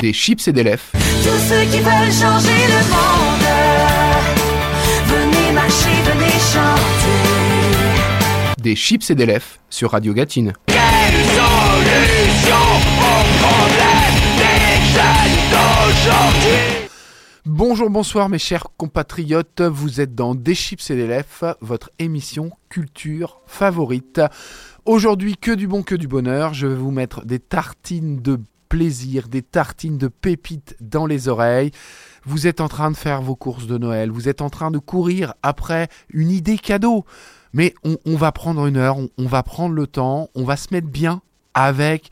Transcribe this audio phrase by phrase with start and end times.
[0.00, 0.82] Des chips et des lèvres.
[0.92, 3.46] Tous ceux qui veulent changer le monde,
[5.04, 7.30] venez marcher, venez chanter.
[8.62, 10.54] Des chips et des lèvres sur Radio Gatine.
[17.44, 22.52] Bonjour, bonsoir mes chers compatriotes, vous êtes dans Des chips et des lèvres, votre émission
[22.70, 24.22] culture favorite.
[24.86, 28.40] Aujourd'hui, que du bon, que du bonheur, je vais vous mettre des tartines de
[28.70, 31.72] plaisir, des tartines de pépites dans les oreilles.
[32.24, 34.78] Vous êtes en train de faire vos courses de Noël, vous êtes en train de
[34.78, 37.04] courir après une idée cadeau.
[37.52, 40.86] Mais on, va prendre une heure, on va prendre le temps, on va se mettre
[40.86, 41.20] bien
[41.52, 42.10] avec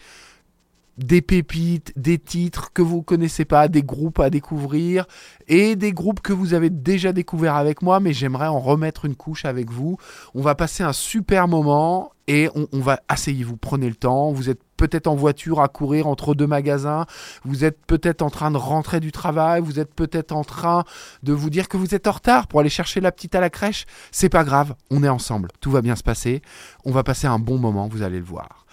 [0.99, 5.07] des pépites, des titres que vous connaissez pas, des groupes à découvrir
[5.47, 9.15] et des groupes que vous avez déjà découverts avec moi, mais j'aimerais en remettre une
[9.15, 9.97] couche avec vous.
[10.35, 14.33] On va passer un super moment et on, on va asseyez-vous, prenez le temps.
[14.33, 17.07] Vous êtes peut-être en voiture à courir entre deux magasins,
[17.45, 20.85] vous êtes peut-être en train de rentrer du travail, vous êtes peut-être en train
[21.23, 23.51] de vous dire que vous êtes en retard pour aller chercher la petite à la
[23.51, 23.87] crèche.
[24.11, 26.43] C'est pas grave, on est ensemble, tout va bien se passer.
[26.85, 28.67] On va passer un bon moment, vous allez le voir.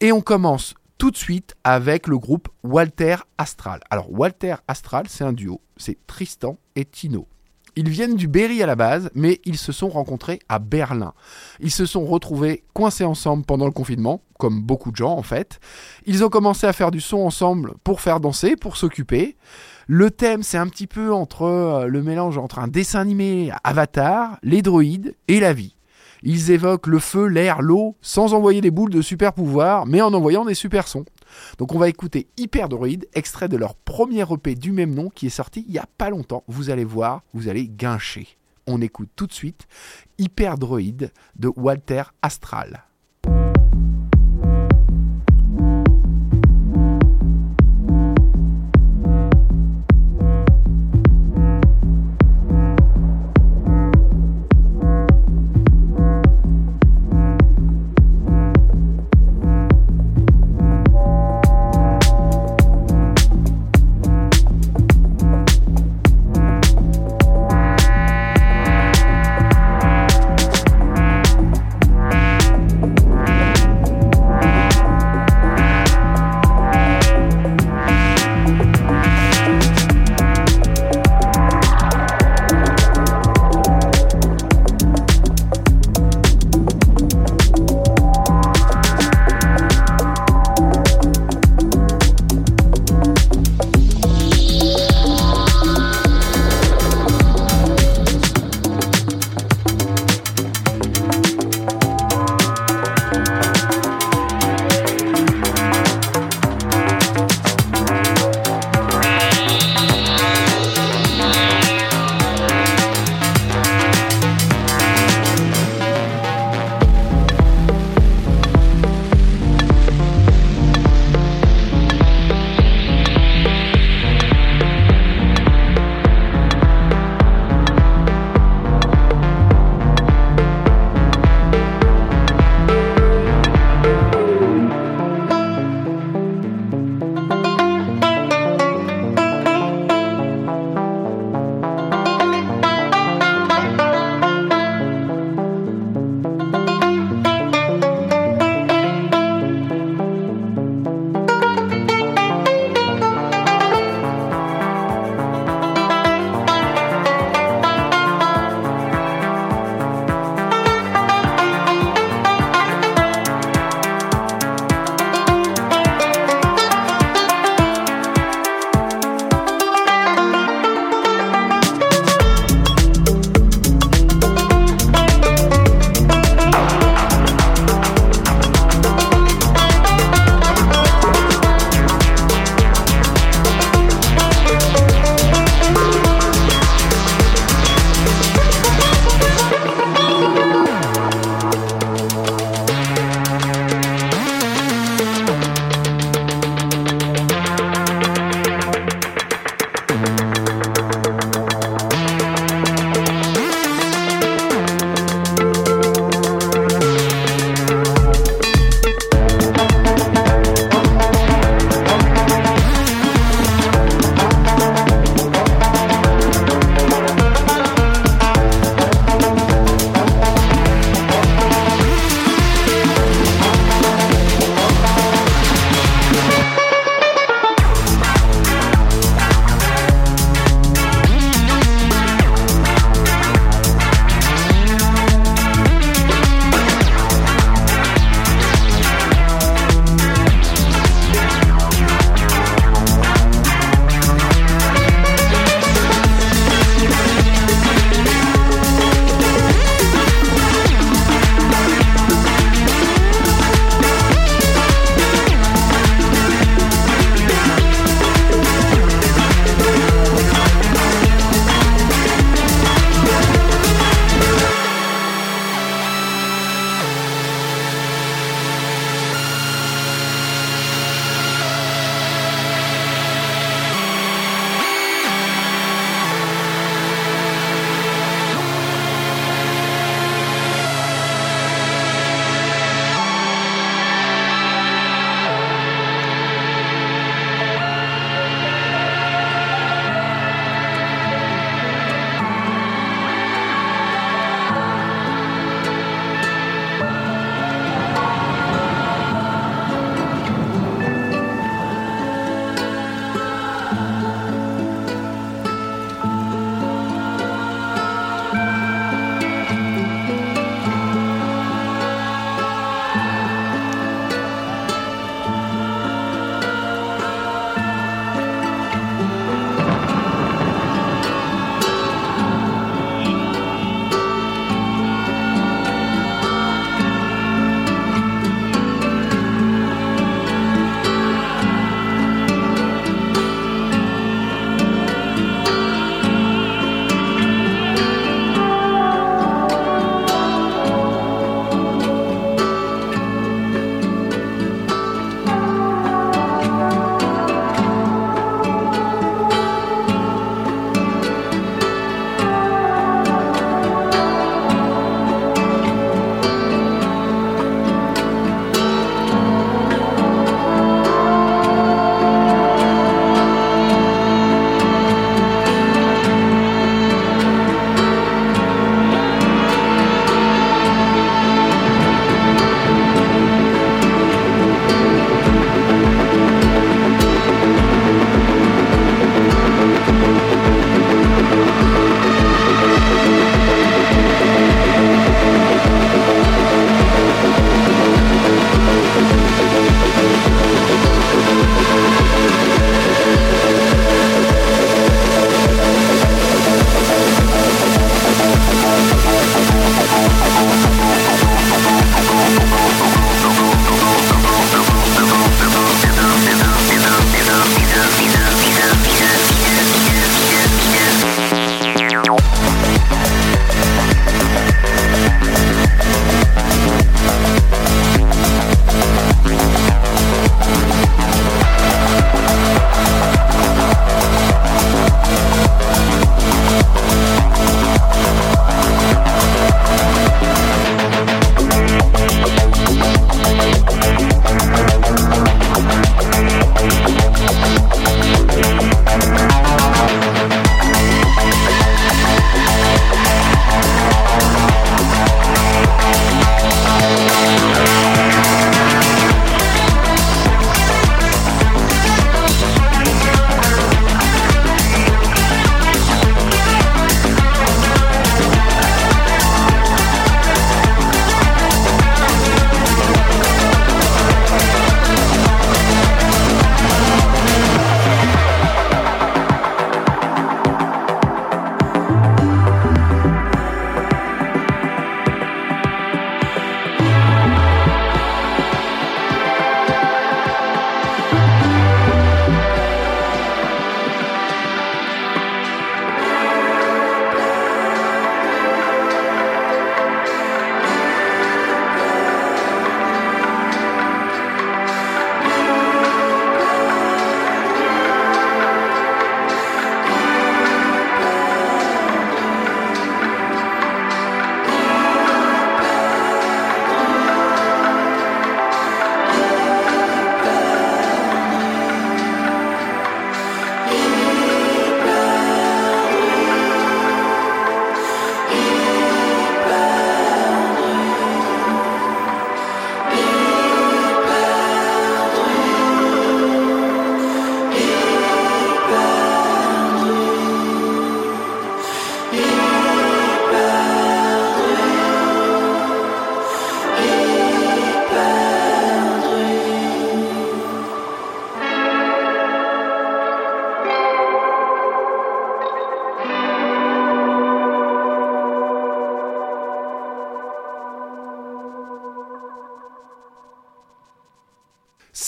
[0.00, 3.80] Et on commence tout de suite avec le groupe Walter Astral.
[3.90, 7.26] Alors Walter Astral, c'est un duo, c'est Tristan et Tino.
[7.74, 11.12] Ils viennent du Berry à la base, mais ils se sont rencontrés à Berlin.
[11.58, 15.58] Ils se sont retrouvés coincés ensemble pendant le confinement, comme beaucoup de gens en fait.
[16.06, 19.36] Ils ont commencé à faire du son ensemble pour faire danser, pour s'occuper.
[19.88, 24.38] Le thème, c'est un petit peu entre euh, le mélange entre un dessin animé Avatar,
[24.44, 25.74] les droïdes et la vie.
[26.22, 30.14] Ils évoquent le feu, l'air, l'eau, sans envoyer des boules de super pouvoirs, mais en
[30.14, 31.04] envoyant des super sons.
[31.58, 35.30] Donc on va écouter Hyperdroid, extrait de leur premier EP du même nom qui est
[35.30, 36.44] sorti il y a pas longtemps.
[36.46, 38.28] Vous allez voir, vous allez guincher.
[38.66, 39.66] On écoute tout de suite
[40.18, 42.84] Hyperdroid de Walter Astral.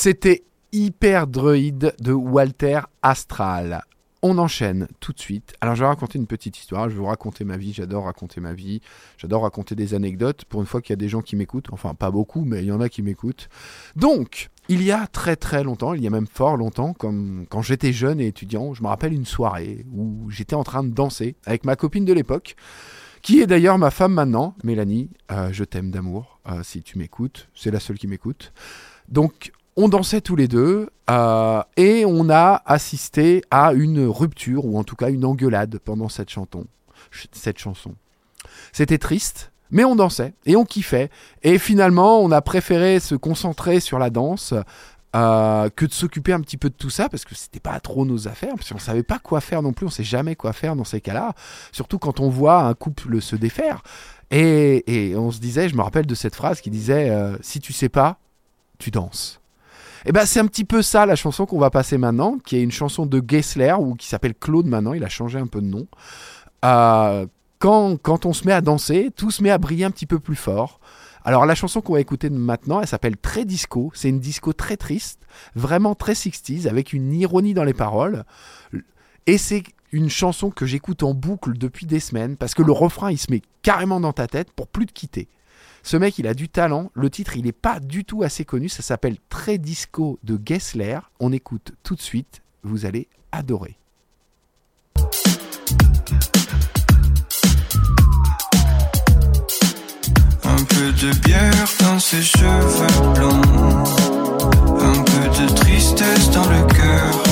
[0.04, 3.82] C'était Hyper Druid de Walter Astral.
[4.20, 5.54] On enchaîne tout de suite.
[5.62, 8.42] Alors je vais raconter une petite histoire, je vais vous raconter ma vie, j'adore raconter
[8.42, 8.82] ma vie,
[9.16, 11.94] j'adore raconter des anecdotes, pour une fois qu'il y a des gens qui m'écoutent, enfin
[11.94, 13.48] pas beaucoup, mais il y en a qui m'écoutent.
[13.96, 17.62] Donc, il y a très très longtemps, il y a même fort longtemps, comme quand
[17.62, 21.34] j'étais jeune et étudiant, je me rappelle une soirée où j'étais en train de danser
[21.46, 22.56] avec ma copine de l'époque,
[23.22, 27.48] qui est d'ailleurs ma femme maintenant, Mélanie, euh, je t'aime d'amour, euh, si tu m'écoutes,
[27.54, 28.52] c'est la seule qui m'écoute.
[29.08, 34.78] Donc on dansait tous les deux euh, et on a assisté à une rupture ou
[34.78, 36.66] en tout cas une engueulade pendant cette chanson.
[37.32, 37.94] Cette chanson.
[38.72, 41.10] C'était triste, mais on dansait et on kiffait.
[41.42, 44.54] Et finalement, on a préféré se concentrer sur la danse
[45.14, 48.04] euh, que de s'occuper un petit peu de tout ça parce que c'était pas trop
[48.04, 49.86] nos affaires parce qu'on savait pas quoi faire non plus.
[49.86, 51.34] On sait jamais quoi faire dans ces cas-là,
[51.72, 53.82] surtout quand on voit un couple se défaire.
[54.30, 57.60] Et, et on se disait, je me rappelle de cette phrase qui disait euh, si
[57.60, 58.18] tu sais pas,
[58.78, 59.40] tu danses.
[60.06, 62.62] Et ben c'est un petit peu ça la chanson qu'on va passer maintenant, qui est
[62.62, 64.92] une chanson de Gessler ou qui s'appelle Claude maintenant.
[64.92, 65.86] Il a changé un peu de nom.
[66.64, 67.26] Euh,
[67.58, 70.18] quand, quand on se met à danser, tout se met à briller un petit peu
[70.18, 70.80] plus fort.
[71.24, 73.90] Alors la chanson qu'on va écouter maintenant, elle s'appelle Très Disco.
[73.94, 75.20] C'est une disco très triste,
[75.54, 78.24] vraiment très 60s, avec une ironie dans les paroles.
[79.26, 83.10] Et c'est une chanson que j'écoute en boucle depuis des semaines, parce que le refrain,
[83.10, 85.28] il se met carrément dans ta tête pour plus te quitter.
[85.84, 86.90] Ce mec, il a du talent.
[86.94, 88.70] Le titre, il n'est pas du tout assez connu.
[88.70, 90.98] Ça s'appelle Très Disco de Gessler.
[91.20, 92.40] On écoute tout de suite.
[92.62, 93.76] Vous allez adorer.
[100.42, 103.42] Un peu de bière dans ses cheveux blonds.
[104.80, 107.22] Un peu de tristesse dans le cœur.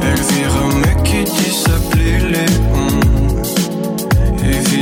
[0.00, 3.09] Elle vire un mec qui dit s'appeler Léon?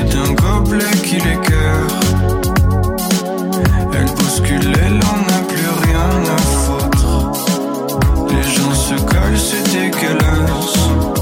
[0.09, 1.87] Et vide un gobelet qui l'écœure.
[3.93, 7.33] Elle bouscule, elle en a plus rien à foutre.
[8.31, 11.18] Les gens se collent, c'est dégueulasse.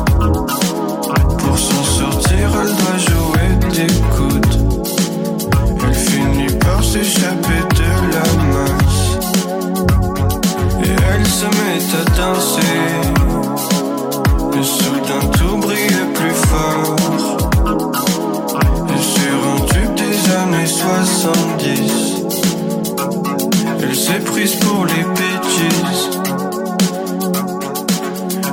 [24.06, 26.08] S'est prise pour les bêtises.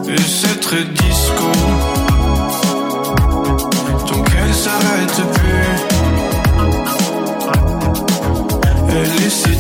[0.09, 1.47] Et c'est très disco.
[4.09, 5.69] Donc elle s'arrête plus.
[8.89, 9.52] Elle est si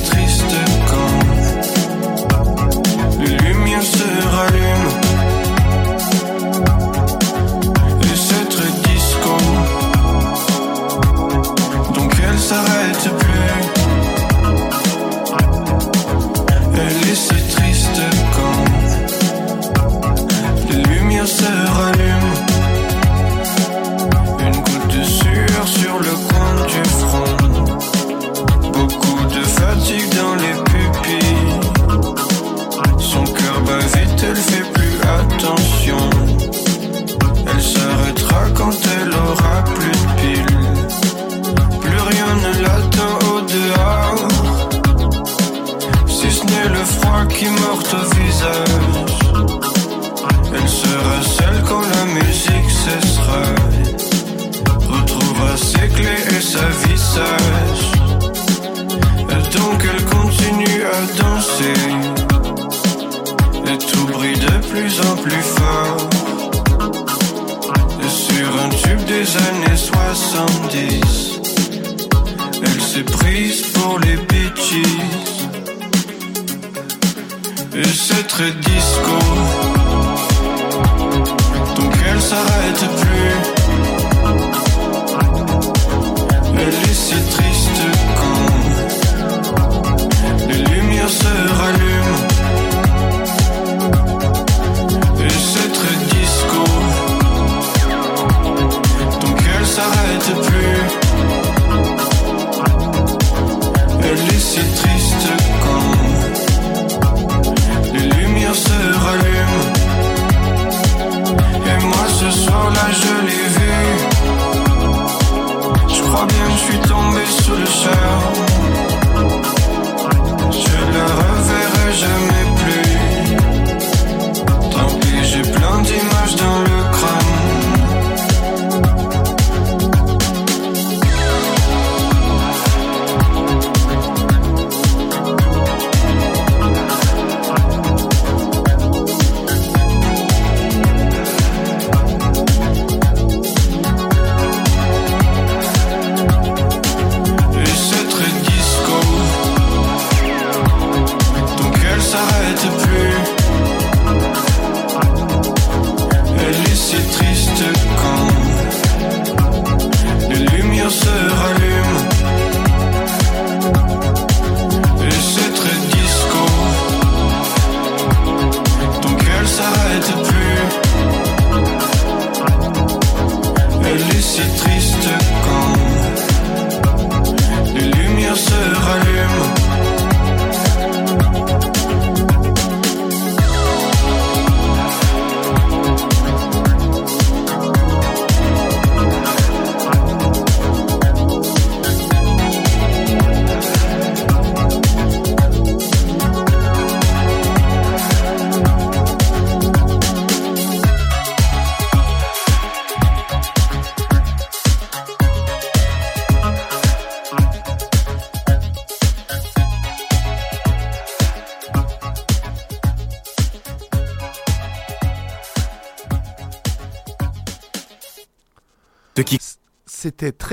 [17.13, 17.42] Elle est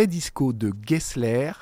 [0.07, 1.52] Disco de Gessler.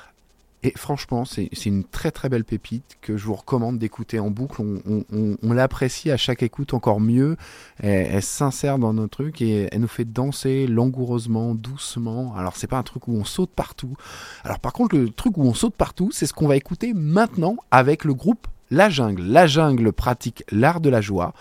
[0.61, 4.61] Et franchement, c'est une très très belle pépite que je vous recommande d'écouter en boucle.
[4.61, 7.37] On l'apprécie à chaque écoute encore mieux.
[7.77, 12.35] Elle, elle s'insère dans nos trucs et elle nous fait danser langoureusement, doucement.
[12.35, 13.95] Alors c'est pas un truc où on saute partout.
[14.43, 17.55] Alors par contre, le truc où on saute partout, c'est ce qu'on va écouter maintenant
[17.71, 19.23] avec le groupe La Jungle.
[19.23, 21.33] La Jungle pratique l'art de la joie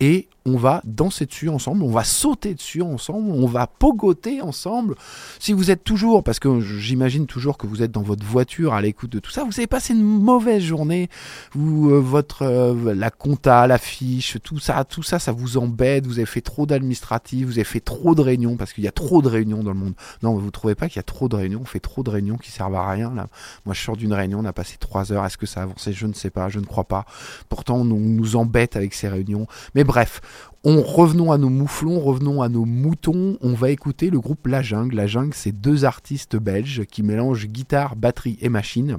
[0.00, 4.96] et on va danser dessus ensemble, on va sauter dessus ensemble, on va pogoter ensemble.
[5.38, 8.82] Si vous êtes toujours, parce que j'imagine toujours que vous êtes dans votre voiture à
[8.82, 11.08] l'écoute de tout ça, vous avez passé une mauvaise journée,
[11.54, 16.06] où euh, votre euh, la compta, la fiche, tout ça, tout ça, ça vous embête.
[16.06, 18.92] Vous avez fait trop d'administratifs, vous avez fait trop de réunions parce qu'il y a
[18.92, 19.94] trop de réunions dans le monde.
[20.22, 22.36] Non, vous trouvez pas qu'il y a trop de réunions On fait trop de réunions
[22.36, 23.28] qui servent à rien là.
[23.64, 25.24] Moi, je sors d'une réunion, on a passé trois heures.
[25.24, 25.92] Est-ce que ça a avancé?
[25.92, 27.04] Je ne sais pas, je ne crois pas.
[27.48, 29.46] Pourtant, on nous embête avec ces réunions.
[29.74, 30.20] Mais bref,
[30.64, 33.36] on revenons à nos mouflons, revenons à nos moutons.
[33.40, 34.94] On va écouter le groupe La Jungle.
[34.94, 38.98] La Jungle, c'est deux artistes belges qui mélangent guitare, batterie et machine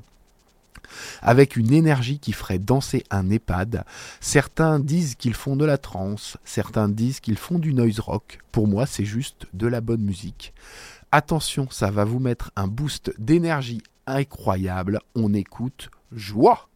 [1.22, 3.86] avec une énergie qui ferait danser un EHPAD.
[4.20, 8.40] Certains disent qu'ils font de la trance, certains disent qu'ils font du noise rock.
[8.52, 10.54] Pour moi, c'est juste de la bonne musique.
[11.12, 15.00] Attention, ça va vous mettre un boost d'énergie incroyable.
[15.16, 16.68] On écoute joie.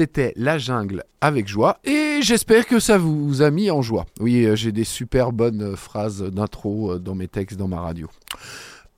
[0.00, 4.06] C'était La Jungle avec joie et j'espère que ça vous a mis en joie.
[4.18, 7.82] Oui, euh, j'ai des super bonnes euh, phrases d'intro euh, dans mes textes dans ma
[7.82, 8.08] radio.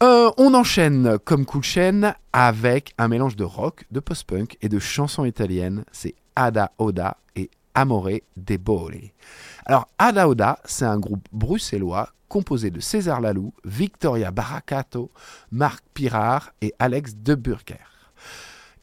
[0.01, 5.25] On enchaîne comme cool chaîne avec un mélange de rock, de post-punk et de chansons
[5.25, 5.85] italiennes.
[5.91, 9.11] C'est Ada Oda et Amore Debole.
[9.67, 15.11] Alors, Ada Oda, c'est un groupe bruxellois composé de César Lalou, Victoria Baracato,
[15.51, 17.92] Marc Pirard et Alex de Burger.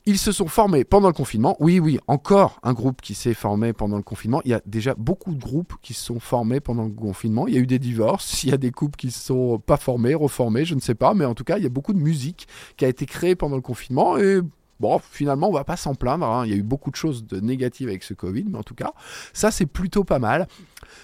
[0.06, 1.56] Ils se sont formés pendant le confinement.
[1.60, 4.42] Oui, oui, encore un groupe qui s'est formé pendant le confinement.
[4.44, 7.48] Il y a déjà beaucoup de groupes qui se sont formés pendant le confinement.
[7.48, 9.60] Il y a eu des divorces, il y a des couples qui ne se sont
[9.60, 11.14] pas formés, reformés, je ne sais pas.
[11.14, 13.56] Mais en tout cas, il y a beaucoup de musique qui a été créée pendant
[13.56, 14.18] le confinement.
[14.18, 14.40] Et
[14.80, 16.26] bon, finalement, on va pas s'en plaindre.
[16.26, 16.46] hein.
[16.46, 18.46] Il y a eu beaucoup de choses de négatives avec ce Covid.
[18.50, 18.94] Mais en tout cas,
[19.34, 20.48] ça, c'est plutôt pas mal.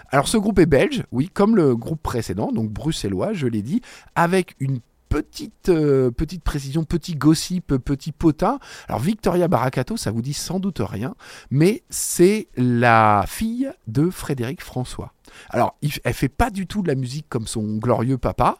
[0.09, 3.81] Alors, ce groupe est belge, oui, comme le groupe précédent, donc bruxellois, je l'ai dit,
[4.15, 4.79] avec une
[5.15, 8.59] petite, euh, petite précision, petit gossip, petit potin.
[8.89, 11.15] Alors Victoria Baracato, ça vous dit sans doute rien,
[11.49, 15.13] mais c'est la fille de Frédéric François.
[15.51, 18.57] Alors, elle fait pas du tout de la musique comme son glorieux papa.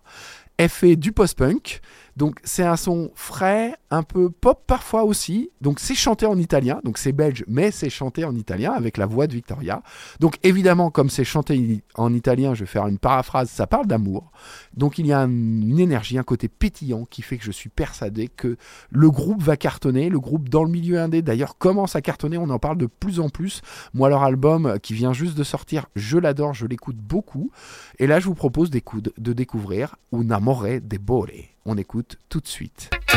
[0.55, 1.81] Elle fait du post-punk,
[2.15, 5.49] donc c'est un son frais, un peu pop parfois aussi.
[5.61, 9.05] Donc c'est chanté en italien, donc c'est belge, mais c'est chanté en italien avec la
[9.05, 9.83] voix de Victoria.
[10.19, 14.31] Donc évidemment, comme c'est chanté en italien, je vais faire une paraphrase, ça parle d'amour.
[14.75, 17.69] Donc il y a un- une énergie, un côté pétillant qui fait que je suis
[17.69, 18.57] persuadé que
[18.89, 20.09] le groupe va cartonner.
[20.09, 23.19] Le groupe dans le milieu indé d'ailleurs commence à cartonner, on en parle de plus
[23.19, 23.61] en plus.
[23.93, 27.51] Moi leur album euh, qui vient juste de sortir, je l'adore, je l'écoute beaucoup.
[27.99, 31.54] Et là je vous propose de découvrir Un amore de bole.
[31.67, 32.89] On écoute tout de suite.
[33.07, 33.15] È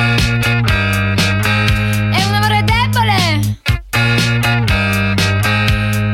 [2.24, 3.58] un amore debole.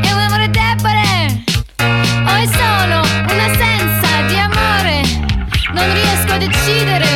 [0.03, 1.44] È un amore debole.
[1.79, 5.03] Ho è solo un'assenza di amore.
[5.75, 7.09] Non riesco a decidere.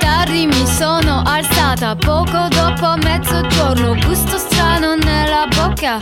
[0.00, 3.94] Tardi mi sono alzata poco dopo mezzogiorno.
[4.04, 5.98] Gusto strano nella bocca.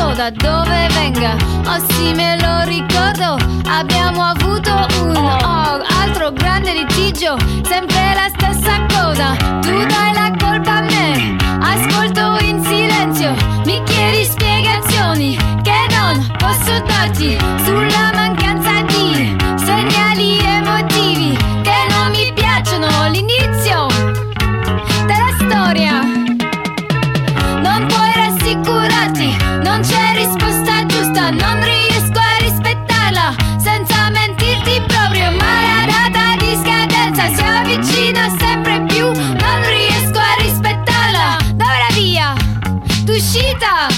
[0.00, 1.36] So da dove venga.
[1.66, 3.36] Oh sì, me lo ricordo.
[3.68, 7.36] Abbiamo avuto un oh, altro grande litigio.
[7.68, 9.36] Sempre la stessa cosa.
[9.60, 11.36] Tu dai la colpa a me.
[11.60, 13.34] Ascolto in silenzio.
[13.66, 22.32] Mi chiedi spiegazioni che non posso darti sulla mancanza di segnali emotivi che non mi
[22.32, 22.88] piacciono.
[23.10, 23.86] L'inizio
[25.04, 26.19] della storia.
[43.20, 43.88] uscita!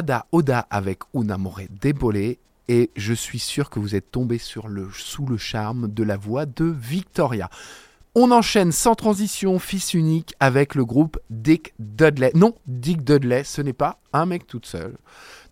[0.00, 2.36] Ada Oda avec Un amore debole
[2.68, 6.16] et je suis sûr que vous êtes tombé sur le, sous le charme de la
[6.16, 7.50] voix de Victoria.
[8.14, 12.32] On enchaîne sans transition, fils unique, avec le groupe Dick Dudley.
[12.34, 14.96] Non, Dick Dudley, ce n'est pas un mec toute seule.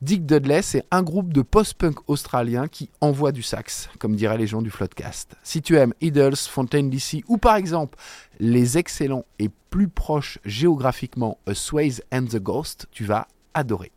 [0.00, 4.46] Dick Dudley, c'est un groupe de post-punk australien qui envoie du sax, comme diraient les
[4.46, 5.36] gens du Floodcast.
[5.42, 7.98] Si tu aimes Idols, Fontaine DC ou par exemple
[8.40, 13.92] les excellents et plus proches géographiquement A Sways and the Ghost, tu vas adorer.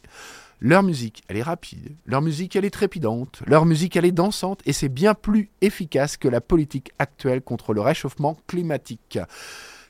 [0.64, 4.62] Leur musique, elle est rapide, leur musique, elle est trépidante, leur musique, elle est dansante,
[4.68, 9.18] et c'est bien plus efficace que la politique actuelle contre le réchauffement climatique.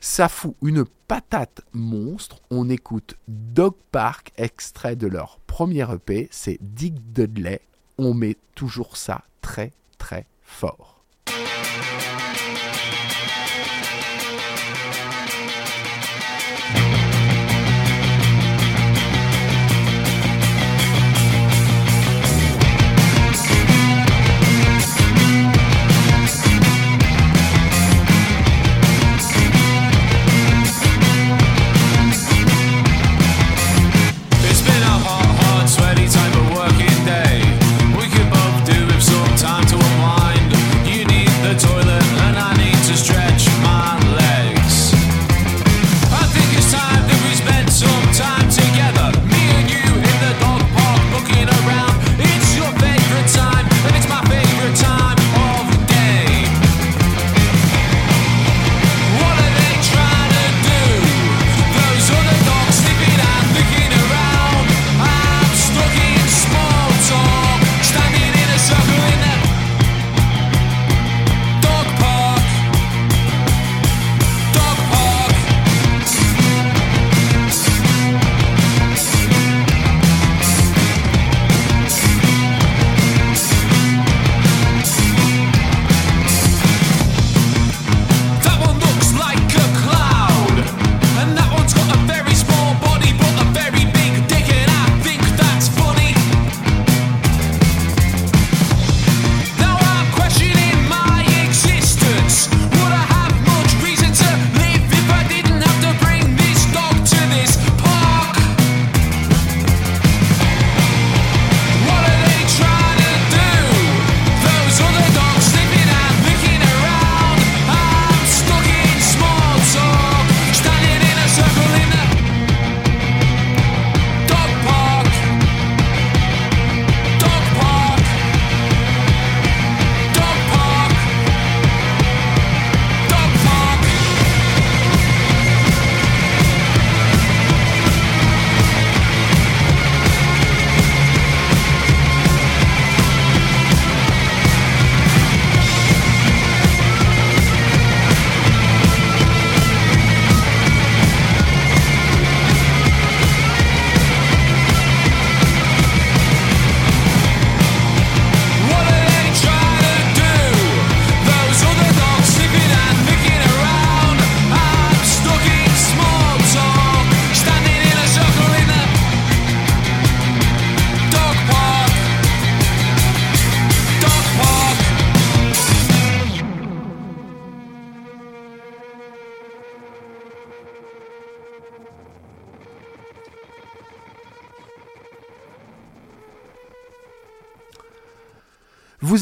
[0.00, 2.40] Ça fout une patate monstre.
[2.50, 7.60] On écoute Dog Park, extrait de leur premier EP, c'est Dick Dudley.
[7.98, 10.91] On met toujours ça très très fort.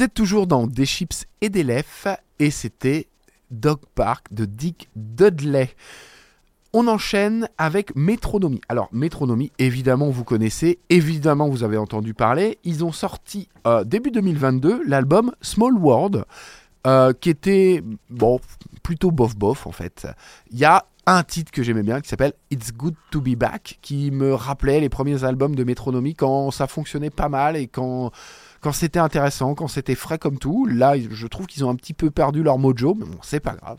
[0.01, 3.07] Vous êtes toujours dans Des chips et des lèvres et c'était
[3.51, 5.69] Dog Park de Dick Dudley.
[6.73, 8.63] On enchaîne avec Métronomie.
[8.71, 12.57] Alors, Métronomie, évidemment, vous connaissez, évidemment, vous avez entendu parler.
[12.65, 16.25] Ils ont sorti euh, début 2022 l'album Small World,
[16.87, 18.41] euh, qui était, bon,
[18.83, 20.07] plutôt bof-bof en fait.
[20.51, 23.79] Il y a un titre que j'aimais bien qui s'appelle It's Good to Be Back,
[23.83, 28.13] qui me rappelait les premiers albums de Métronomie quand ça fonctionnait pas mal et quand
[28.61, 30.67] quand c'était intéressant, quand c'était frais comme tout.
[30.67, 33.55] Là, je trouve qu'ils ont un petit peu perdu leur mojo, mais bon, c'est pas
[33.55, 33.79] grave.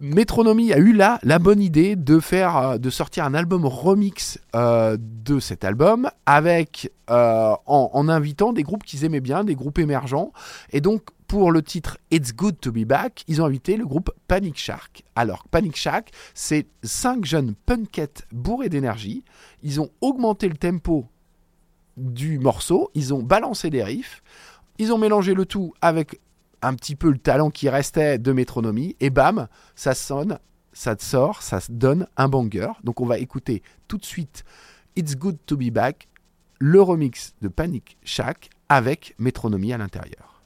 [0.00, 4.40] Métronomie a eu là la bonne idée de faire, euh, de sortir un album remix
[4.56, 9.54] euh, de cet album avec euh, en, en invitant des groupes qu'ils aimaient bien, des
[9.54, 10.32] groupes émergents.
[10.72, 14.10] Et donc pour le titre It's Good to Be Back, ils ont invité le groupe
[14.26, 15.04] Panic Shark.
[15.14, 19.22] Alors Panic Shark, c'est cinq jeunes punkettes bourrés d'énergie.
[19.62, 21.06] Ils ont augmenté le tempo
[21.98, 24.22] du morceau, ils ont balancé des riffs,
[24.78, 26.20] ils ont mélangé le tout avec
[26.62, 30.38] un petit peu le talent qui restait de métronomie, et bam, ça sonne,
[30.72, 32.72] ça sort, ça donne un banger.
[32.84, 34.44] Donc on va écouter tout de suite
[34.96, 36.08] It's Good to Be Back,
[36.58, 40.37] le remix de Panic Shack avec métronomie à l'intérieur.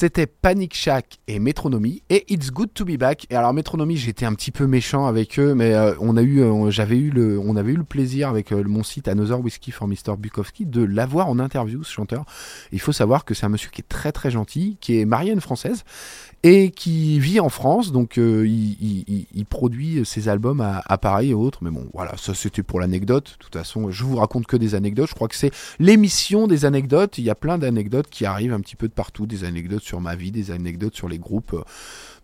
[0.00, 3.26] C'était Panic Shack et Métronomie et It's Good to Be Back.
[3.30, 6.40] Et alors Métronomie, j'étais un petit peu méchant avec eux, mais euh, on a eu,
[6.40, 9.88] euh, j'avais eu on avait eu le plaisir avec euh, mon site Another Whiskey for
[9.88, 12.26] Mr Bukowski de l'avoir en interview ce chanteur.
[12.70, 15.32] Il faut savoir que c'est un monsieur qui est très très gentil, qui est marié
[15.32, 15.82] à une française
[16.42, 17.92] et qui vit en France.
[17.92, 21.60] Donc euh, il, produit ses albums à, Paris et autres.
[21.62, 23.36] Mais bon, voilà, ça c'était pour l'anecdote.
[23.38, 25.08] De toute façon, je vous raconte que des anecdotes.
[25.08, 27.18] Je crois que c'est l'émission des anecdotes.
[27.18, 29.26] Il y a plein d'anecdotes qui arrivent un petit peu de partout.
[29.26, 31.56] Des anecdotes sur ma vie, des anecdotes sur les groupes.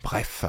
[0.03, 0.45] Bref,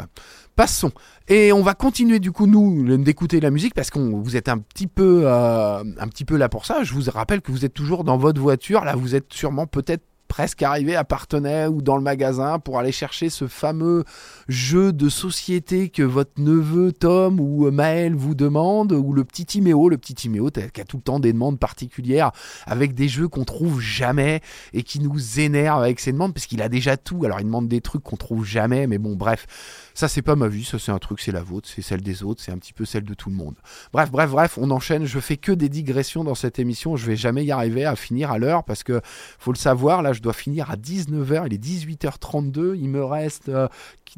[0.55, 0.91] passons.
[1.27, 4.57] Et on va continuer du coup nous d'écouter la musique parce qu'on vous êtes un
[4.57, 6.83] petit peu euh, un petit peu là pour ça.
[6.83, 8.83] Je vous rappelle que vous êtes toujours dans votre voiture.
[8.83, 10.03] Là, vous êtes sûrement peut-être
[10.35, 14.03] presque arrivé à Partenay ou dans le magasin pour aller chercher ce fameux
[14.49, 19.87] jeu de société que votre neveu Tom ou Maël vous demande, ou le petit Timéo,
[19.87, 22.33] le petit Timéo qui a tout le temps des demandes particulières
[22.65, 24.41] avec des jeux qu'on trouve jamais
[24.73, 27.23] et qui nous énerve avec ses demandes parce qu'il a déjà tout.
[27.23, 29.47] Alors il demande des trucs qu'on trouve jamais, mais bon, bref,
[29.95, 32.21] ça c'est pas ma vie, ça c'est un truc, c'est la vôtre, c'est celle des
[32.21, 33.55] autres, c'est un petit peu celle de tout le monde.
[33.91, 35.05] Bref, bref, bref, on enchaîne.
[35.05, 36.95] Je fais que des digressions dans cette émission.
[36.95, 39.01] Je vais jamais y arriver à finir à l'heure parce que
[39.39, 43.49] faut le savoir, là je dois finir à 19h, il est 18h32, il me reste
[43.49, 43.67] euh,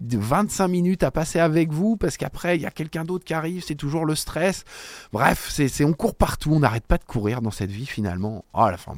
[0.01, 3.63] 25 minutes à passer avec vous parce qu'après il y a quelqu'un d'autre qui arrive,
[3.65, 4.63] c'est toujours le stress.
[5.13, 8.43] Bref, c'est- on court partout, on n'arrête pas de courir dans cette vie finalement.
[8.53, 8.95] Oh la fin.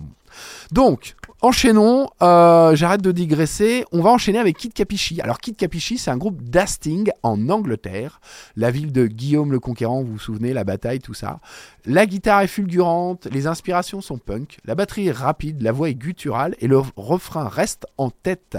[0.71, 5.21] Donc, enchaînons, euh, j'arrête de digresser, on va enchaîner avec Kid Capichi.
[5.21, 8.19] Alors Kid Capichi, c'est un groupe d'Hastings en Angleterre,
[8.55, 11.39] la ville de Guillaume le Conquérant, vous vous souvenez, la bataille, tout ça.
[11.85, 15.95] La guitare est fulgurante, les inspirations sont punk, la batterie est rapide, la voix est
[15.95, 18.57] gutturale et le refrain reste en tête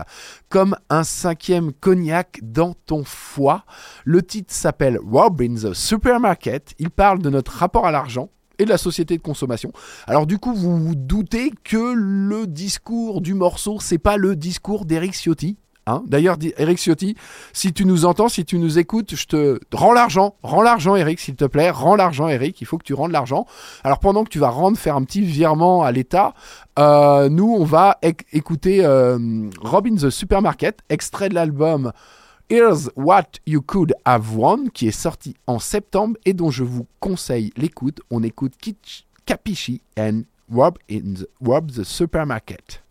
[0.49, 3.65] comme un cinquième cognac dans ton foie.
[4.05, 8.31] Le titre s'appelle Robin the Supermarket, il parle de notre rapport à l'argent
[8.61, 9.73] et de la société de consommation.
[10.07, 14.85] Alors du coup, vous vous doutez que le discours du morceau, c'est pas le discours
[14.85, 15.57] d'Eric Ciotti.
[15.87, 16.03] hein.
[16.07, 17.17] D'ailleurs, Eric Ciotti,
[17.53, 21.19] si tu nous entends, si tu nous écoutes, je te rends l'argent, rends l'argent, Eric,
[21.19, 22.61] s'il te plaît, rends l'argent, Eric.
[22.61, 23.47] Il faut que tu rendes l'argent.
[23.83, 26.35] Alors pendant que tu vas rendre, faire un petit virement à l'État,
[26.79, 29.19] euh, nous, on va éc- écouter euh,
[29.61, 31.93] Robin the Supermarket, extrait de l'album
[32.53, 36.85] Here's What You Could Have Won, qui est sorti en septembre et dont je vous
[36.99, 38.01] conseille l'écoute.
[38.11, 40.23] On écoute Kitsch, Capichi and
[40.53, 42.83] Rob, in Rob the Supermarket.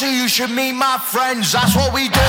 [0.00, 1.52] You should meet my friends.
[1.52, 2.20] That's what we do.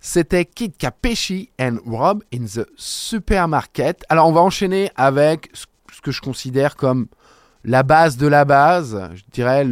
[0.00, 4.04] C'était Kid Capechi and Rob in the Supermarket.
[4.08, 7.08] Alors on va enchaîner avec ce que je considère comme
[7.64, 9.64] la base de la base, je dirais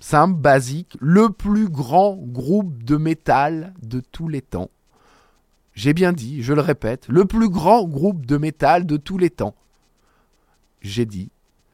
[0.00, 4.70] simple, basique, le plus grand groupe de métal de tous les temps.
[5.74, 9.30] J'ai bien dit, je le répète, le plus grand groupe de métal de tous les
[9.30, 9.54] temps.
[10.80, 11.30] J'ai dit,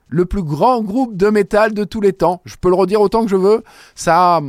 [0.09, 2.43] le plus grand groupe de métal de tous les temps.
[2.45, 3.65] Je peux le redire autant que je veux.
[3.95, 4.41] Ça,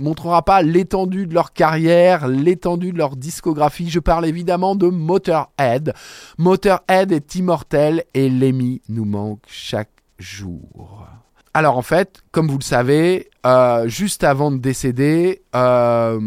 [0.00, 3.90] montrera pas l'étendue de leur carrière, l'étendue de leur discographie.
[3.90, 5.94] Je parle évidemment de Motorhead.
[6.38, 11.06] Motorhead est immortel et Lemmy nous manque chaque jour.
[11.52, 16.20] Alors en fait, comme vous le savez, euh, juste avant de décéder, euh,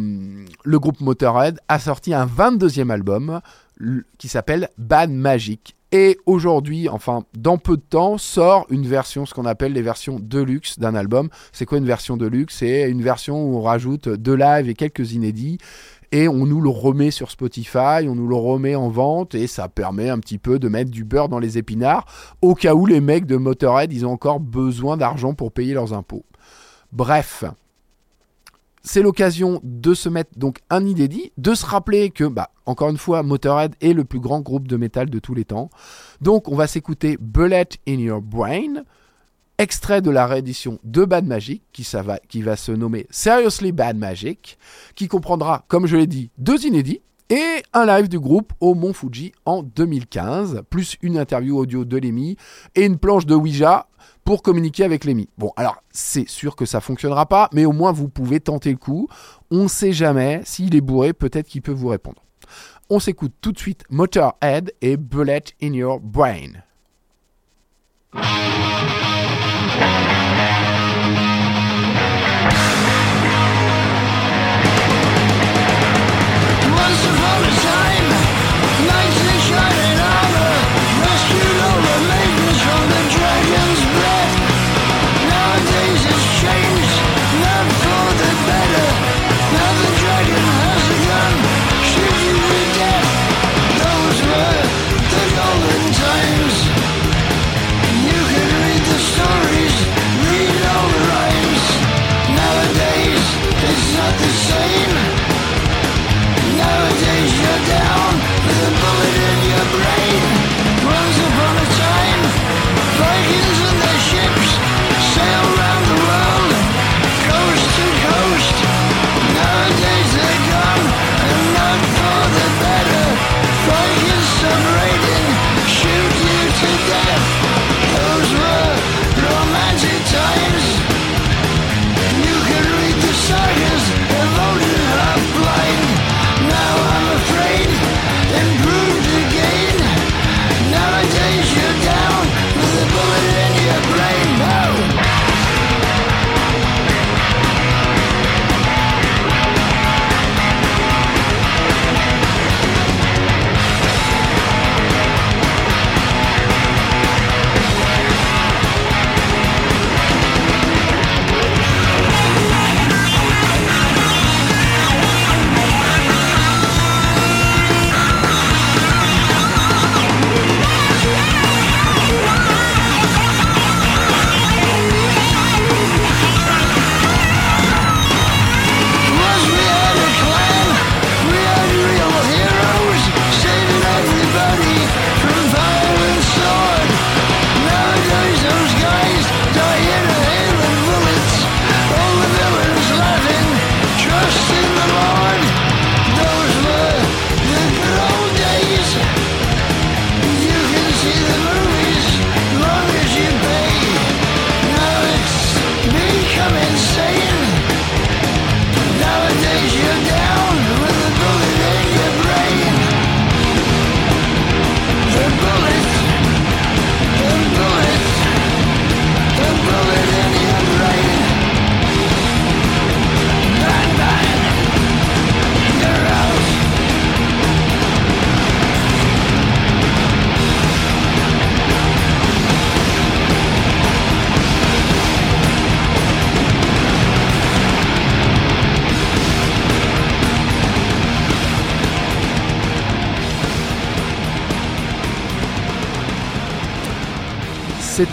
[0.63, 3.39] le groupe Motorhead a sorti un 22e album
[4.17, 5.75] qui s'appelle Bad Magic.
[5.93, 10.19] Et aujourd'hui, enfin dans peu de temps, sort une version, ce qu'on appelle les versions
[10.19, 11.29] deluxe d'un album.
[11.51, 12.57] C'est quoi une version deluxe?
[12.57, 15.59] C'est une version où on rajoute deux lives et quelques inédits.
[16.13, 19.67] Et on nous le remet sur Spotify, on nous le remet en vente et ça
[19.67, 22.05] permet un petit peu de mettre du beurre dans les épinards
[22.43, 25.91] au cas où les mecs de Motorhead, ils ont encore besoin d'argent pour payer leurs
[25.91, 26.23] impôts.
[26.91, 27.45] Bref,
[28.83, 32.97] c'est l'occasion de se mettre donc un inédit, de se rappeler que, bah, encore une
[32.97, 35.71] fois, Motorhead est le plus grand groupe de métal de tous les temps.
[36.21, 38.83] Donc, on va s'écouter Bullet in Your Brain,
[39.57, 41.83] extrait de la réédition de Bad Magic, qui,
[42.41, 44.57] va, se nommer Seriously Bad Magic,
[44.95, 48.93] qui comprendra, comme je l'ai dit, deux inédits et un live du groupe au Mont
[48.93, 52.35] Fuji en 2015, plus une interview audio de Lemmy
[52.75, 53.87] et une planche de Ouija
[54.23, 55.29] pour communiquer avec Lemmy.
[55.37, 58.77] Bon, alors c'est sûr que ça fonctionnera pas, mais au moins vous pouvez tenter le
[58.77, 59.07] coup.
[59.51, 62.23] On sait jamais, s'il est bourré, peut-être qu'il peut vous répondre.
[62.89, 66.51] On s'écoute tout de suite Motorhead et Bullet in Your Brain.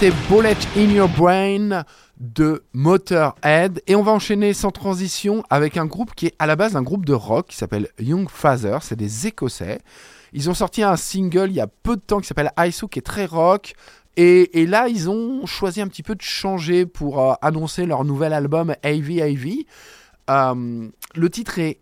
[0.00, 1.84] C'était Bullet in Your Brain
[2.18, 3.82] de Motorhead.
[3.86, 6.80] Et on va enchaîner sans transition avec un groupe qui est à la base un
[6.80, 8.78] groupe de rock qui s'appelle Young Father.
[8.80, 9.78] C'est des Écossais.
[10.32, 13.00] Ils ont sorti un single il y a peu de temps qui s'appelle ISO qui
[13.00, 13.74] est très rock.
[14.16, 18.32] Et, là, ils ont choisi un petit peu de changer pour euh, annoncer leur nouvel
[18.32, 19.48] album AV AV.
[20.30, 21.78] Euh, le titre est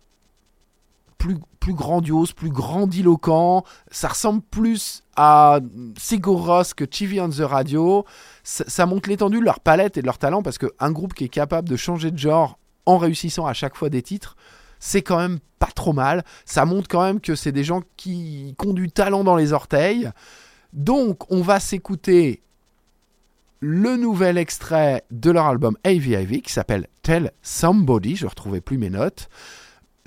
[1.19, 3.63] plus, grandiose, plus grandiloquent.
[3.91, 5.59] Ça ressemble plus à
[5.97, 8.05] Sigur Rós que TV on the Radio.
[8.43, 11.25] Ça, ça montre l'étendue de leur palette et de leur talent parce qu'un groupe qui
[11.25, 12.57] est capable de changer de genre
[12.87, 14.35] en réussissant à chaque fois des titres,
[14.79, 16.23] c'est quand même pas trop mal.
[16.45, 20.09] Ça montre quand même que c'est des gens qui ont du talent dans les orteils.
[20.73, 22.41] Donc, on va s'écouter
[23.59, 28.15] le nouvel extrait de leur album AVIV qui s'appelle Tell Somebody.
[28.15, 29.29] Je ne retrouvais plus mes notes.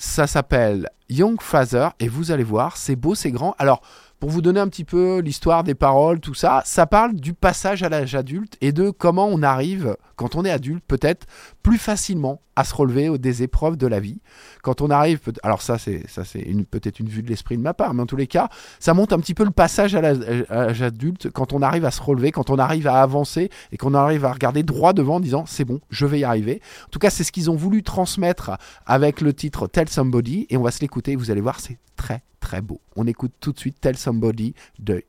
[0.04, 3.54] Ça s'appelle Young Father et vous allez voir, c'est beau, c'est grand.
[3.60, 3.82] Alors,
[4.22, 7.82] pour vous donner un petit peu l'histoire des paroles, tout ça, ça parle du passage
[7.82, 11.26] à l'âge adulte et de comment on arrive, quand on est adulte, peut-être
[11.64, 14.20] plus facilement à se relever des épreuves de la vie.
[14.62, 17.74] Quand on arrive, alors ça c'est ça c'est peut-être une vue de l'esprit de ma
[17.74, 18.48] part, mais en tous les cas,
[18.78, 20.20] ça montre un petit peu le passage à l'âge
[20.50, 23.76] à l'âge adulte, quand on arrive à se relever, quand on arrive à avancer et
[23.76, 26.62] qu'on arrive à regarder droit devant en disant c'est bon, je vais y arriver.
[26.86, 28.52] En tout cas, c'est ce qu'ils ont voulu transmettre
[28.86, 32.22] avec le titre Tell Somebody et on va se l'écouter, vous allez voir, c'est très
[32.42, 32.80] très beau.
[32.96, 35.02] On écoute tout de suite Tell Somebody de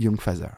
[0.00, 0.50] Young Father.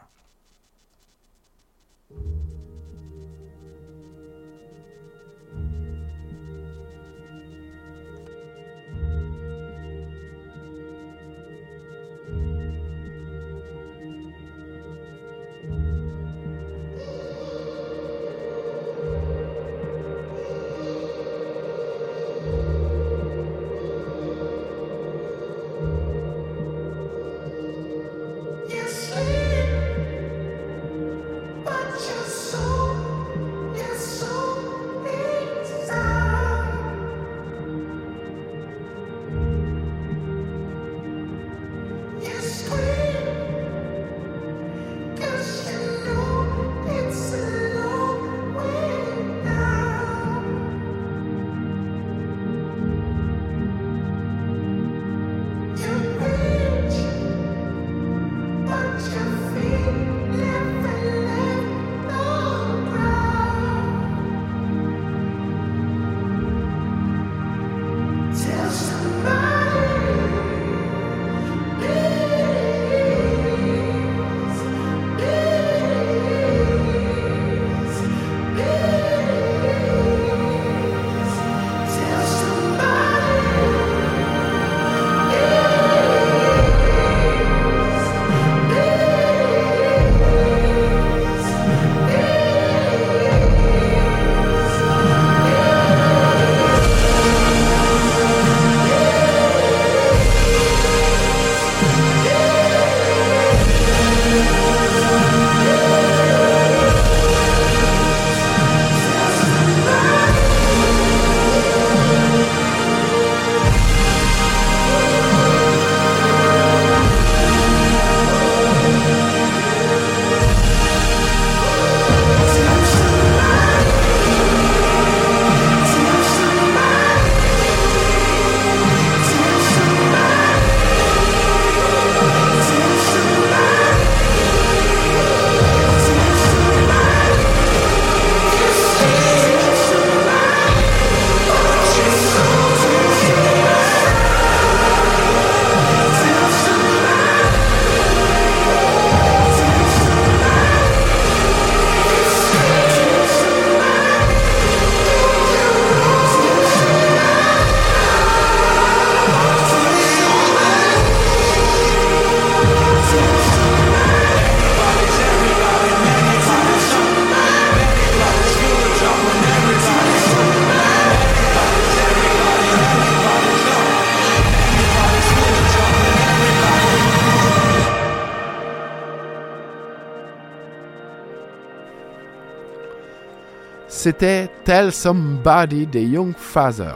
[183.95, 186.95] C'était Tell Somebody des Young Father.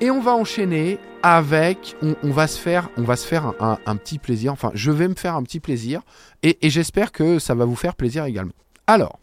[0.00, 4.18] Et on va enchaîner avec, on, va se faire, on va se faire un, petit
[4.18, 4.52] plaisir.
[4.52, 6.02] Enfin, je vais me faire un petit plaisir
[6.44, 8.52] et, j'espère que ça va vous faire plaisir également.
[8.86, 9.18] Alors,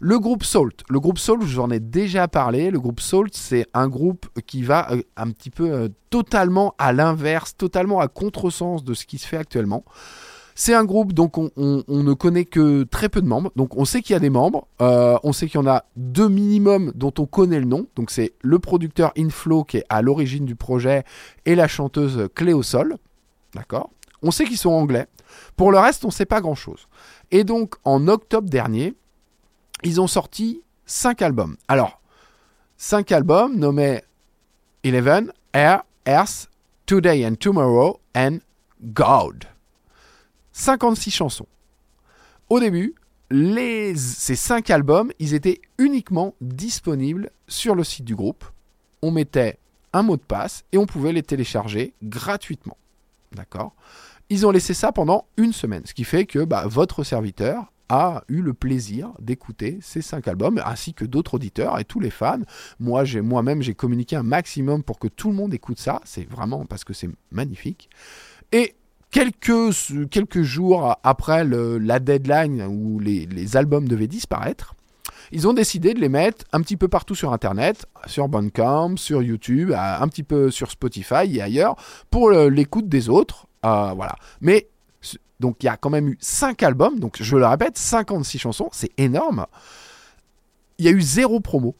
[0.00, 0.82] le groupe Salt.
[0.88, 2.70] Le groupe Salt, je vous en ai déjà parlé.
[2.70, 6.92] Le groupe Salt, c'est un groupe qui va euh, un petit peu euh, totalement à
[6.92, 9.84] l'inverse, totalement à contresens de ce qui se fait actuellement.
[10.54, 13.52] C'est un groupe donc on, ne connaît que très peu de membres.
[13.56, 14.66] Donc on sait qu'il y a des membres.
[14.80, 17.86] Euh, on sait qu'il y en a deux minimum dont on connaît le nom.
[17.96, 21.04] Donc c'est le producteur Inflow qui est à l'origine du projet
[21.46, 22.96] et la chanteuse Cléo Sol.
[23.54, 23.90] D'accord?
[24.22, 25.06] On sait qu'ils sont anglais.
[25.56, 26.86] Pour le reste, on ne sait pas grand-chose.
[27.30, 28.94] Et donc en octobre dernier,
[29.82, 31.56] ils ont sorti cinq albums.
[31.68, 32.00] Alors,
[32.76, 34.02] cinq albums nommés
[34.84, 36.48] Eleven, Air, Earth,
[36.86, 38.38] Today and Tomorrow and
[38.92, 39.51] God.
[40.52, 41.46] 56 chansons.
[42.48, 42.94] Au début,
[43.30, 48.44] ces cinq albums, ils étaient uniquement disponibles sur le site du groupe.
[49.00, 49.58] On mettait
[49.92, 52.76] un mot de passe et on pouvait les télécharger gratuitement.
[53.32, 53.74] D'accord?
[54.28, 58.24] Ils ont laissé ça pendant une semaine, ce qui fait que bah, votre serviteur a
[58.28, 62.40] eu le plaisir d'écouter ces cinq albums, ainsi que d'autres auditeurs et tous les fans.
[62.80, 66.00] Moi, moi-même, j'ai communiqué un maximum pour que tout le monde écoute ça.
[66.04, 67.90] C'est vraiment parce que c'est magnifique.
[68.50, 68.74] Et
[69.12, 74.74] quelques, quelques jours après la deadline où les, albums devaient disparaître,
[75.30, 79.22] ils ont décidé de les mettre un petit peu partout sur Internet, sur Bandcamp, sur
[79.22, 81.76] YouTube, un petit peu sur Spotify et ailleurs,
[82.10, 83.46] pour l'écoute des autres.
[83.64, 84.16] Euh, voilà.
[84.40, 84.66] Mais
[85.40, 88.68] donc il y a quand même eu 5 albums, donc je le répète, 56 chansons,
[88.72, 89.46] c'est énorme.
[90.78, 91.76] Il y a eu zéro promo.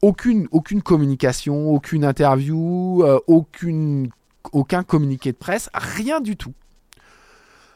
[0.00, 4.10] Aucune, aucune communication, aucune interview, euh, aucune,
[4.52, 6.54] aucun communiqué de presse, rien du tout.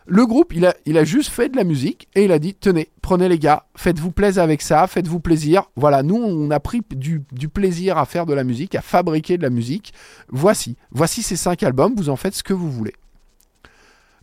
[0.08, 3.28] Le groupe, il a, juste fait de la musique et il a dit tenez, prenez
[3.28, 5.64] les gars, faites-vous plaisir avec ça, faites-vous plaisir.
[5.74, 9.42] Voilà, nous, on a pris du, plaisir à faire de la musique, à fabriquer de
[9.42, 9.92] la musique.
[10.28, 12.94] Voici, voici ces cinq albums, vous en faites ce que vous voulez.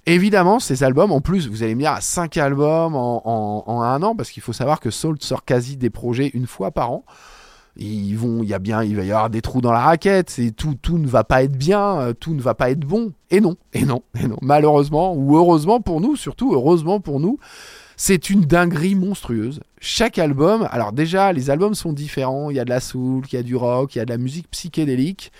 [0.05, 4.17] Évidemment, ces albums, en plus, vous allez me dire, à 5 albums en un an,
[4.17, 7.05] parce qu'il faut savoir que Salt sort quasi des projets une fois par an.
[7.75, 10.29] Ils vont, il y a bien, il va y avoir des trous dans la raquette,
[10.29, 13.13] c'est tout, tout ne va pas être bien, euh, tout ne va pas être bon.
[13.31, 14.37] Et non, et non, et non.
[14.41, 17.39] Malheureusement, ou heureusement pour nous, surtout heureusement pour nous,
[17.95, 19.59] c'est une dinguerie monstrueuse.
[19.79, 22.49] Chaque album, alors déjà, les albums sont différents.
[22.49, 24.11] Il y a de la soul, il y a du rock, il y a de
[24.11, 25.31] la musique psychédélique.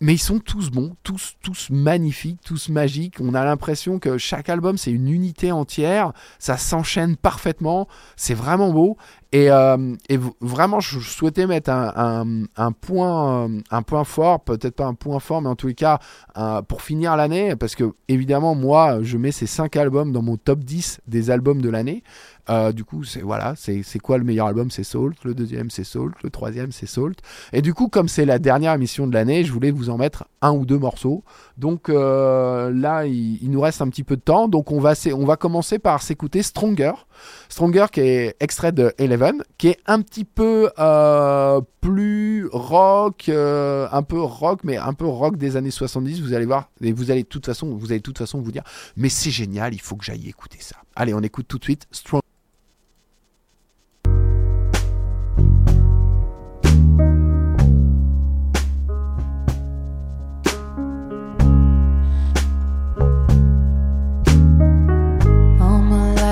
[0.00, 3.18] Mais ils sont tous bons, tous, tous magnifiques, tous magiques.
[3.20, 6.12] On a l'impression que chaque album, c'est une unité entière.
[6.40, 7.86] Ça s'enchaîne parfaitement.
[8.16, 8.96] C'est vraiment beau.
[9.32, 9.94] Et, euh,
[10.40, 15.40] vraiment, je souhaitais mettre un, point, euh, un point fort, peut-être pas un point fort,
[15.40, 15.98] mais en tous les cas,
[16.68, 20.60] pour finir l'année, parce que évidemment, moi, je mets ces cinq albums dans mon top
[20.60, 22.02] 10 des albums de l'année.
[22.50, 24.70] Euh, du coup, c'est voilà, c'est quoi le meilleur album?
[24.70, 25.14] C'est Salt.
[25.24, 26.12] Le deuxième, c'est Salt.
[26.22, 27.14] Le troisième, c'est Salt.
[27.52, 30.24] Et du coup, comme c'est la dernière émission de l'année, je voulais vous en mettre
[30.40, 31.22] un ou deux morceaux.
[31.56, 34.48] Donc là, il, nous reste un petit peu de temps.
[34.48, 36.92] Donc on va, on va commencer par s'écouter Stronger.
[37.48, 39.21] Stronger qui est extrait de Eleven,
[39.58, 45.06] qui est un petit peu euh, plus rock, euh, un peu rock, mais un peu
[45.06, 46.20] rock des années 70.
[46.20, 48.52] Vous allez voir, et vous allez de toute façon, vous allez de toute façon vous
[48.52, 48.64] dire,
[48.96, 50.76] mais c'est génial, il faut que j'aille écouter ça.
[50.96, 51.86] Allez, on écoute tout de suite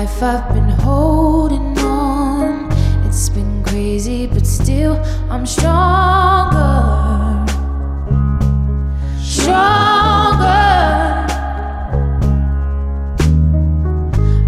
[0.01, 0.70] life I've been
[3.91, 4.95] crazy, but still
[5.29, 7.45] I'm stronger.
[9.19, 10.47] Stronger.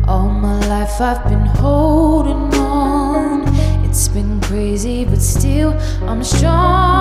[0.07, 3.43] All my life I've been holding on.
[3.83, 5.73] It's been crazy, but still
[6.07, 6.92] I'm stronger.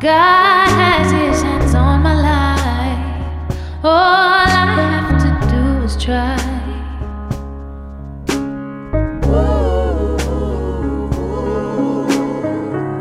[0.00, 3.54] God has his hands on my life.
[3.84, 6.38] All I have to do is try.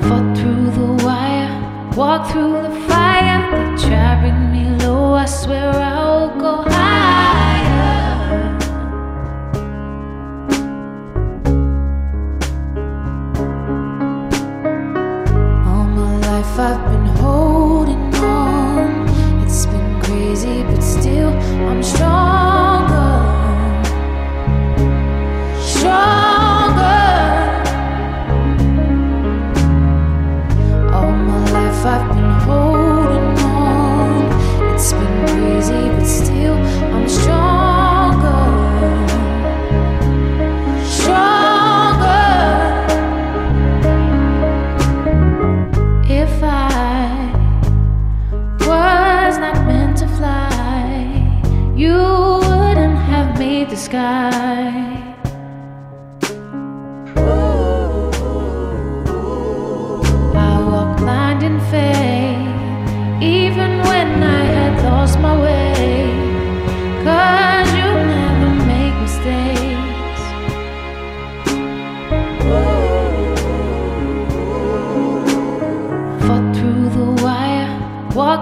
[0.10, 1.52] Fought through the wire,
[1.96, 2.69] walk through the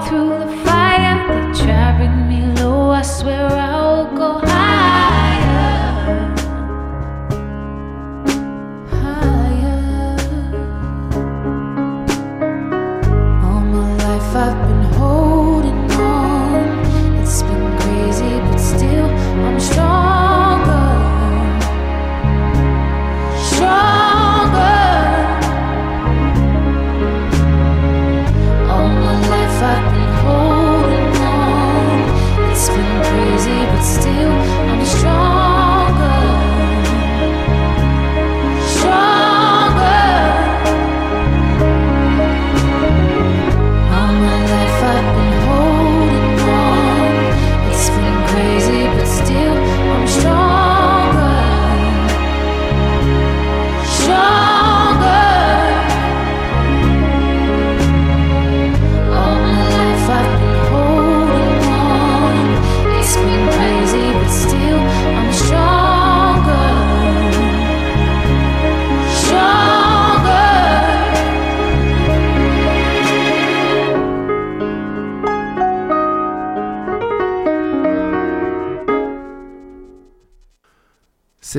[0.07, 0.46] through the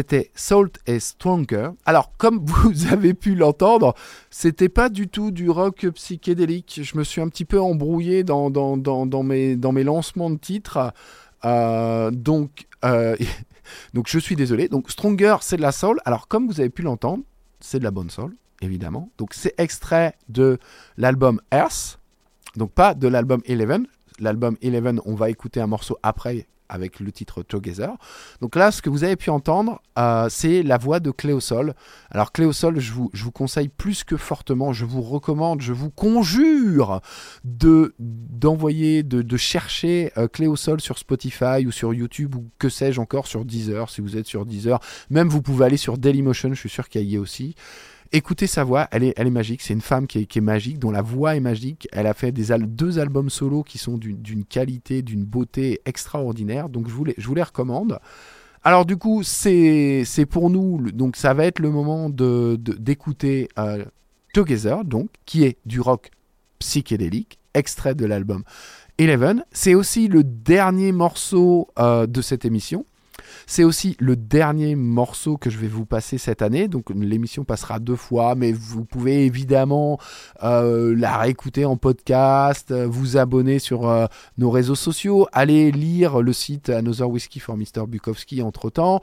[0.09, 1.69] C'était Salt et Stronger.
[1.85, 3.95] Alors, comme vous avez pu l'entendre,
[4.31, 6.81] c'était pas du tout du rock psychédélique.
[6.83, 8.49] Je me suis un petit peu embrouillé dans,
[9.23, 10.95] mes lancements de titres.
[11.45, 13.17] Euh, donc, euh,
[13.93, 14.69] donc, je suis désolé.
[14.69, 16.01] Donc, Stronger, c'est de la soul.
[16.07, 17.25] Alors, comme vous avez pu l'entendre,
[17.61, 19.11] c'est de la bonne soul, évidemment.
[19.19, 20.59] Donc, c'est extrait de
[20.97, 22.01] l'album Earth.
[22.57, 23.87] Donc, pas de l'album Eleven.
[24.21, 27.91] L'album Eleven, on va écouter un morceau après avec le titre Together.
[28.41, 31.75] Donc là, ce que vous avez pu entendre, euh, c'est la voix de Cléosol.
[32.11, 35.91] Alors Cléosol, je vous, je vous conseille plus que fortement, je vous recommande, je vous
[35.91, 37.01] conjure
[37.45, 43.01] de d'envoyer, de, de chercher euh, Cléosol sur Spotify ou sur YouTube ou que sais-je
[43.01, 44.81] encore sur Deezer, si vous êtes sur Deezer.
[45.11, 47.55] Même vous pouvez aller sur Dailymotion, je suis sûr qu'il y est aussi.
[48.11, 49.61] Écoutez sa voix, elle est, magique.
[49.61, 51.87] C'est une femme qui est, magique, dont la voix est magique.
[51.93, 56.69] Elle a fait deux albums solo qui sont d'une qualité, d'une beauté extraordinaire.
[56.71, 57.99] Donc je vous les, recommande.
[58.65, 63.49] Alors du coup, c'est pour nous, donc ça va être le moment de de- d'écouter
[63.59, 63.85] euh,
[64.33, 66.11] Together, donc qui est du rock
[66.59, 68.43] psychédélique, extrait de l'album
[68.99, 69.45] Eleven.
[69.53, 72.85] C'est aussi le dernier morceau euh, de cette émission.
[73.47, 76.69] C'est aussi le dernier morceau que je vais vous passer cette année.
[76.69, 79.99] Donc l'émission passera deux fois, mais vous pouvez évidemment
[80.43, 84.07] euh, la réécouter en podcast, euh, vous abonner sur euh,
[84.37, 87.87] nos réseaux sociaux, aller lire le site Another Whiskey for Mr.
[87.87, 89.01] Bukowski entre temps,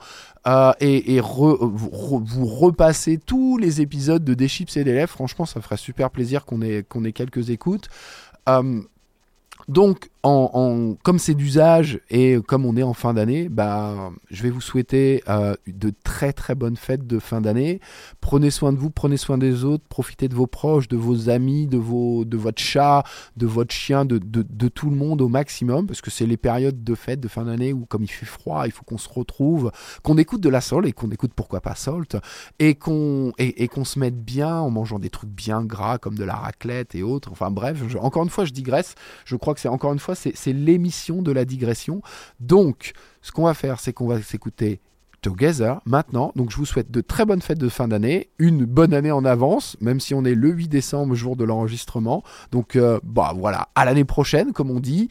[0.80, 5.06] et, vous, re- vous repasser tous les épisodes de Des Chips et des.
[5.06, 7.88] Franchement, ça ferait super plaisir qu'on ait, qu'on ait quelques écoutes.
[9.68, 14.50] Donc, en, comme c'est d'usage et comme on est en fin d'année, bah, je vais
[14.50, 17.80] vous souhaiter euh, de très très bonnes fêtes de fin d'année.
[18.20, 21.66] Prenez soin de vous, prenez soin des autres, profitez de vos proches, de vos amis,
[21.66, 23.04] de, vos, de votre chat,
[23.36, 26.82] de votre chien, de, de, tout le monde au maximum, parce que c'est les périodes
[26.82, 29.70] de fête de fin d'année où, comme il fait froid, il faut qu'on se retrouve,
[30.02, 32.16] qu'on écoute de la soul et qu'on écoute pourquoi pas salt,
[32.58, 36.34] et qu'on et, se mette bien en mangeant des trucs bien gras comme de la
[36.34, 37.30] raclette et autres.
[37.30, 38.96] Enfin bref, encore une fois, je digresse.
[39.24, 42.02] Je crois que c'est encore une fois, c'est l'émission de la digression.
[42.40, 42.92] Donc,
[43.22, 44.80] ce qu'on va faire, c'est qu'on va s'écouter
[45.22, 46.32] Together maintenant.
[46.36, 49.24] Donc, je vous souhaite de très bonnes fêtes de fin d'année, une bonne année en
[49.24, 52.22] avance, même si on est le 8 décembre, jour de l'enregistrement.
[52.52, 55.08] Donc, euh, bah voilà, à l'année prochaine, comme on dit.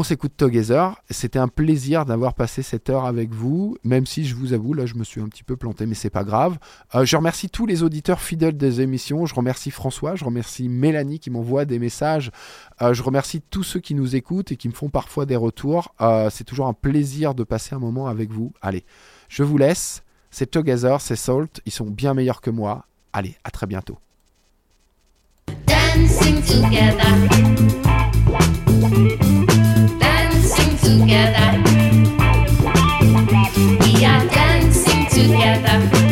[0.00, 0.94] On s'écoute Together.
[1.10, 4.86] C'était un plaisir d'avoir passé cette heure avec vous, même si je vous avoue, là,
[4.86, 6.56] je me suis un petit peu planté, mais c'est pas grave.
[6.94, 9.26] Euh, je remercie tous les auditeurs fidèles des émissions.
[9.26, 12.30] Je remercie François, je remercie Mélanie qui m'envoie des messages.
[12.80, 15.92] Euh, je remercie tous ceux qui nous écoutent et qui me font parfois des retours.
[16.00, 18.52] Euh, c'est toujours un plaisir de passer un moment avec vous.
[18.62, 18.84] Allez,
[19.28, 20.04] je vous laisse.
[20.30, 21.60] C'est Together, c'est Salt.
[21.66, 22.86] Ils sont bien meilleurs que moi.
[23.12, 23.98] Allez, à très bientôt.
[25.66, 27.28] Dancing together.
[30.88, 31.62] Together.
[33.84, 36.07] We are dancing together.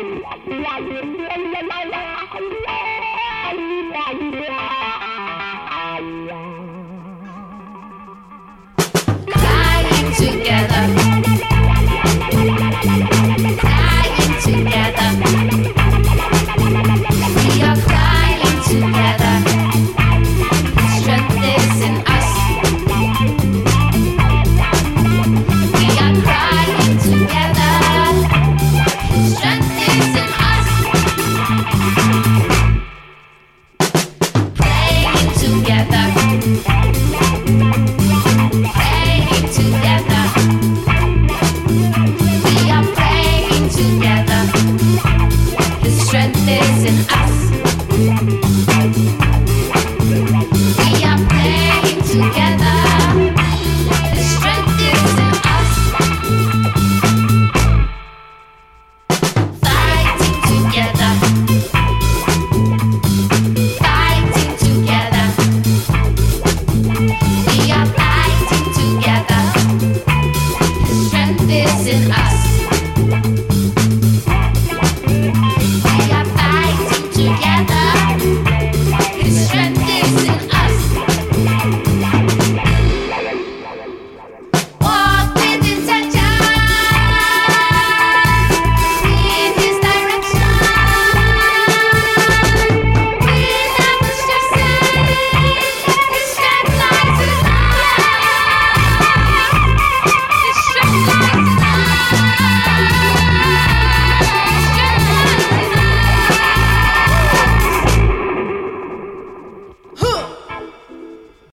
[0.00, 2.03] la la la la la